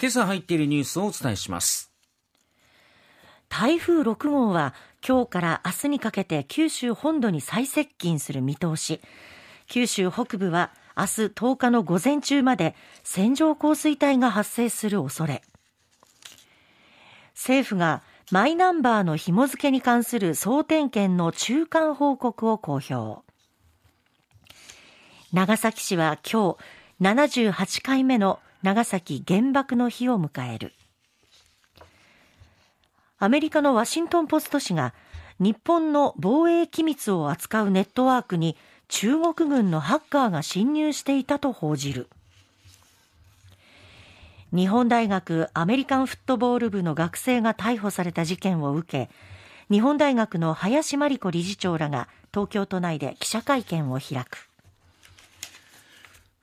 [0.00, 1.90] 今朝入っているニュースをお伝えします。
[3.48, 4.72] 台風6号は
[5.06, 9.00] 今日から明日にかけて九州本土に最接近する見通し。
[9.66, 15.42] 九州北部は明日10日の午前中まで線状降水帯が発生する恐れ。
[17.34, 23.22] 政府がマイナンバーの紐付けに関する総点検の中間報告を公表。
[25.32, 26.56] 長崎市は今
[27.00, 30.72] 日78回目の長崎原爆の日を迎える。
[33.20, 34.94] アメリカのワシントン・ポスト紙が
[35.38, 38.56] 日本の防衛機密を扱うネットワークに
[38.88, 42.08] 中国軍のハッカーが侵入していたと報じる。
[44.52, 49.10] 日本大学アメリカンフットボール部の学生が逮捕された事件を受け
[49.70, 54.48] 日本大学の林真理子理事長らが東京都内で記者会見を開く。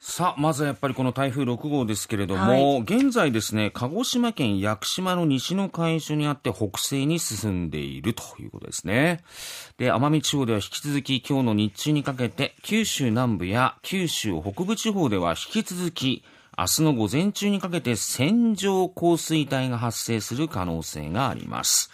[0.07, 9.23] さあ、まずはやっぱりこの台風6号ですけれども、はい、現在ですね、鹿児島県屋久島の西の海上にあって北西に進んでいるということですね。
[9.79, 16.23] で、奄美地方では引き続き今日の日中にかけて、九州南部や九州北部地方では引き続き、
[16.55, 21.89] 明日の午前中にかけて線状降水帯が発生する可能性があります。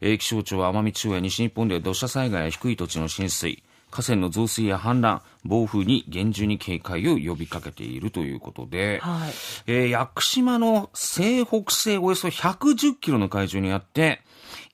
[0.00, 3.62] えー、気象庁は奄美地方や西日本では土砂災害や低い土地の浸水、
[3.94, 9.30] 河川の増水や氾濫、暴風に厳重に警戒を呼びかけているということで、はい、
[9.68, 14.20] えー、屋久島の西北西およそ110キロの海上にあって、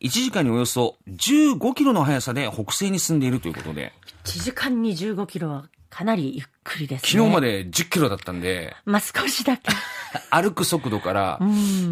[0.01, 3.93] 1時間におよそ15キロの速さで北西に進んでいるということで。
[4.25, 7.09] 1時間に15キロはかなりゆっくりですね。
[7.11, 8.75] 昨日まで10キロだったんで。
[8.87, 9.71] まあ少しだけ。
[10.31, 11.41] 歩く速度から、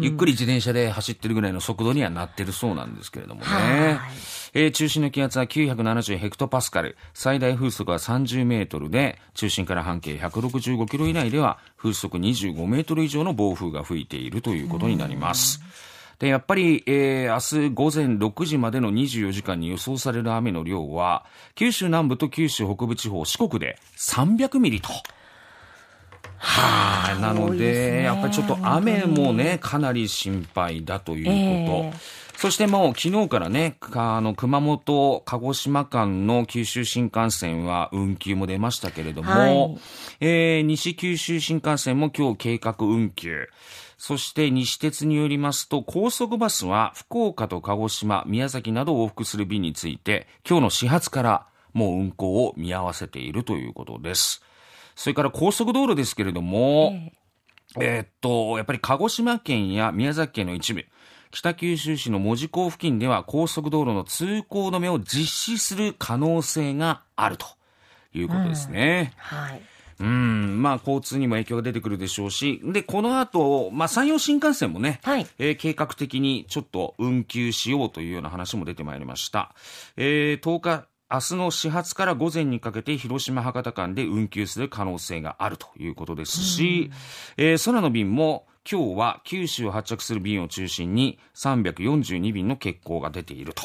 [0.01, 3.99] ゆっくり自転車で走ってるぐらいの速度にはなってるそうなんですけれどもね。
[4.53, 15.61] えー、中心の気圧は970ヘクトパスカル、最大風速は30メートルで、中心から半径165キロ以内では風速25メートル以上の暴風が吹いているということになります。
[16.19, 21.25] で、やっぱり、えー、明日午前6時までの24時間に予想される雨の量は、
[21.55, 24.89] 九州南部と九州北部地方、四国で300ミリと。
[26.37, 31.35] はい、なので、やっぱりちょっと雨もね、かなり心配だということ。
[31.35, 39.79] えーそしてもう昨日からね、あの、熊本、鹿児島間の九州新幹線は運休も出ましたけれども、はい、
[40.21, 43.49] えー、西九州新幹線も今日計画運休。
[43.99, 54.41] そして西鉄によりますと、高速バスは福岡と鹿児島、宮崎などを往復する便について、今日の始発からもう運行を見合わせているということです。
[54.95, 56.93] それから高速道路ですけれども、
[57.77, 60.85] えー、えー、っと、やっぱり鹿児島県や宮崎県の一部、
[61.31, 67.47] 北九州市の門司港付近では高速道路の通行止めを実施する可能性があると
[68.13, 69.13] いうことですね。
[69.33, 69.61] うん、はい。
[69.99, 79.53] うん、まあ、交通にも影響が出てくるでしょうし、で、この後、まあ、山陽新幹線もね、はい、えー、計画的にちょっと運休しようというような話も出てまいりました。
[79.97, 86.91] えー、10日、明日の始発から午前にかけて広島博多間で運休する可能性があるということですし、
[87.35, 93.63] えー、空の便も今日は九州を発着する便を中心に342便の欠航が出ていると。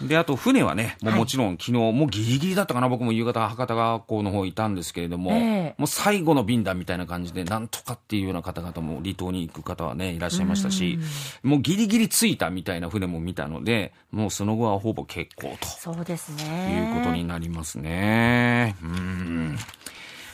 [0.00, 10.98] で、あと船はね、もうもちろん昨日、もうギリギリだったかな、僕も夕方博多学校の方いたんですけれども、えー、もう最後の便だみたいな感じで、なんとかっていうような方々も離島に行く方はね、いらっしゃいましたし、
[11.42, 15.68] もうギリギリ着いたみたいな船も見たので、もうその後はほぼ欠航と。
[15.68, 16.92] そうですね。
[16.92, 18.76] いうことになりますね。
[18.82, 19.58] うん。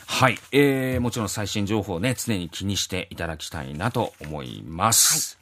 [0.07, 5.35] はい、えー、もちろん最新情報をね、常に気にしていただきたいなと思います。
[5.35, 5.40] はい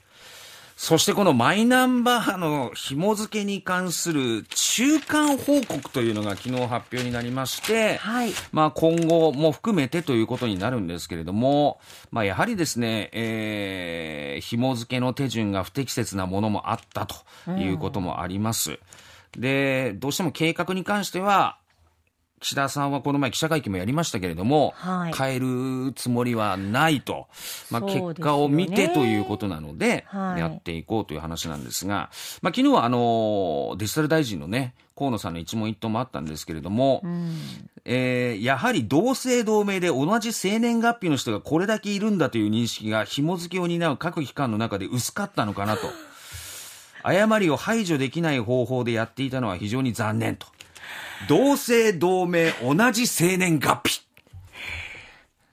[0.82, 11.82] そしてこのマイナンバーの紐付けに関する中間報告というのが昨日発表になりまして、はい、まあ今後も含めてということになるんですけれども、
[12.12, 18.80] まあやはりですね、えー、紐付けの手順が不適切なものもあったということもあります。
[19.36, 21.58] うん、で、どうしても計画に関しては、
[22.40, 27.28] 岸田さんはこの前記者会見もやりましたけれども、はい、変えるつもりはないと、
[27.70, 32.10] まあ、結果を見てということなので、やっていこうという話なんですが、
[32.42, 37.34] まあ、昨日はあのデジタル大臣のね、河野さんの一問一答もあったんですけれども、うん、
[37.86, 45.88] えー、やはり同姓同名で同じ生年月日の人がこれだけいるんだという認識が紐付けを担う各機関の中で薄かったのかなと。
[47.02, 50.48] 誤りを排除できない方法でやっていたのは非常に残念と。
[51.28, 53.99] 同姓同名同じ生年月日。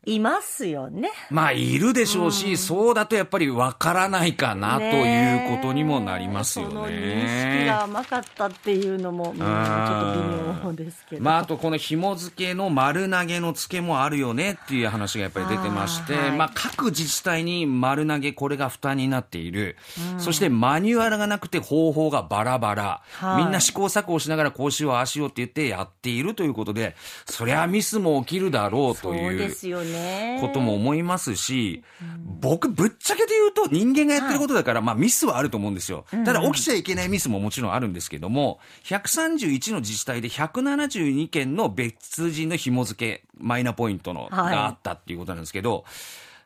[0.06, 1.10] いますよね。
[1.30, 6.72] まあ、いるでしょうし、うん、そうだとやっぱりわからないかなということにもなりますよね。
[6.72, 11.22] その認識が甘かったっていうのも、うん、ちょっと微妙ですけど。
[11.22, 19.76] まあ、あとこの紐付けの丸投げの付けもあるよねっていう話がやっぱり出てまして、はい、まあ、各自治体に丸投げ、これが負担になっている。
[20.14, 23.02] うん、そしてマニュアルがなくて方法がバラバラ。
[23.10, 26.94] はい、みんな試行錯誤しながらこうしよう、ああしようって言ってやっているということで、
[27.24, 29.30] そりゃミスも起きるだろうという。
[29.30, 29.95] そうですよね。
[30.40, 31.82] ことも思いますし、
[32.22, 36.04] 僕、ぶっちゃけて言うと人間がやってることだから、まあミスはあると思うんですよ。
[36.24, 45.84] ただ起きちゃいけないミスももちろんあるんですけども、131の自治体で172件の別人の紐付け、マイナポイントのがあったっていうことなんですけど、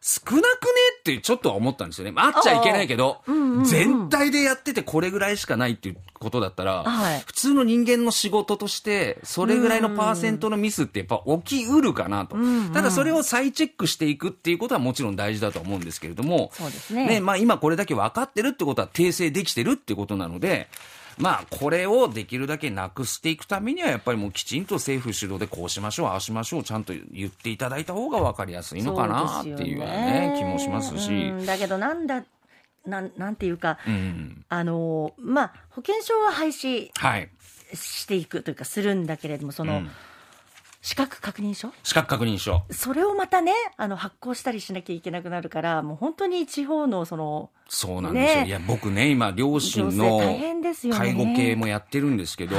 [0.03, 0.41] 少なくね
[1.01, 2.15] ってちょっとは思ったんですよね。
[2.17, 3.21] あっちゃいけないけど、
[3.65, 12.37] 全体でやっててこれぐらいしかないっていうことだったら、はい、普通の人間の仕事として、それぐらいのパーセントのミスってやっぱ起きうるかなと。
[12.73, 17.07] ただそれを再チェックしていくっていうことはもちろん大事だと思うんですけれども、そうですね。
[17.07, 20.69] ね、まあ今これだけ分かってるってことは訂正できてるってことなので、
[21.19, 29.79] まあ、これをできるだけなくしていくためには、やっぱりもうきちんと政府主導でこうしましょう、ああしましょう、ちゃんと言っていただいた方が分かりやすいのかなっていう。
[29.79, 31.33] ね、気もしますし。
[31.47, 32.25] だけど、なんだ、
[32.87, 36.91] なんなんていうか、うん、あのまあ、保険証は廃止
[37.75, 39.91] していくというか、するんだけれども、その、うん
[40.83, 41.73] 資格確認書？
[41.83, 42.63] 資格確認書。
[42.71, 48.41] それをまたね、あの、発行したりしなきゃいけなくなるから、もう本当に地方のその、そうなんですよ。
[48.43, 52.57] ね、いや、僕ね、今、両親の介護系もやってるんですけど、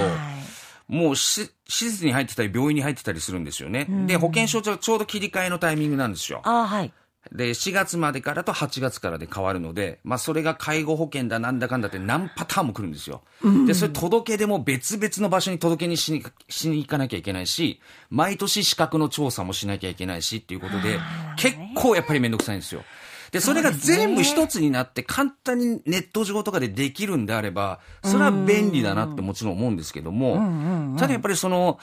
[0.87, 3.87] もう施設に入ってたり、病院に入ってたりするんですよね。
[3.89, 6.41] うん、で、保険証ちょうど切り替えのタイミングなんですよ。
[6.43, 6.93] あはい。
[7.31, 13.21] で、4月までからと8月からで変わるので、まあ、それが介護保険だなんだかんだって何パターンも来るんですよ。
[13.43, 17.79] うん、で、それ届け出も別々の場所に届けにしにしに行かなきゃいけないし、
[18.09, 20.99] 毎年資格の調査もしなきゃいけないしっていうことで、
[21.37, 22.83] 結構やっぱりめんどくさいんですよ。
[23.31, 31.79] で、それが全部一つになって簡単にネット上とかでできるんであれば、それは便利だなってもちろん思うんですけども、ただやっぱりその、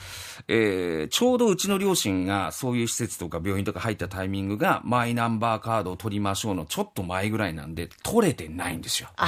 [0.47, 9.09] えー、ちょうどうちの両親がそういう施設とか病院とか入ったタイミングが、マイナンバーカードを取りましょうのちょっと前ぐらいなんで、取れてないんですよ。
[9.17, 9.25] だ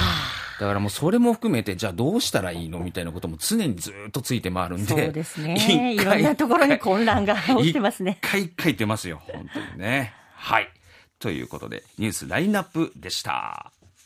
[0.68, 4.86] からもうそれも含めて、じゃあどうしたらいいのみたいなことも常にずっとついて回るんで。
[4.86, 5.94] そうですね。
[5.94, 8.18] いろんなところに混乱が起きてますね。
[8.22, 9.20] 一回一回言ってますよ。
[9.26, 10.14] 本当にね。
[10.36, 10.70] はい。
[11.22, 13.71] ということで、ニュースラインナップでした。